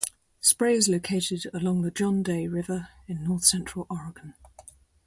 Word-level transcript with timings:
Spray 0.39 0.73
is 0.73 0.89
located 0.89 1.43
along 1.53 1.83
the 1.83 1.91
John 1.91 2.23
Day 2.23 2.47
River 2.47 2.87
in 3.07 3.23
north-central 3.23 3.85
Oregon. 3.87 4.33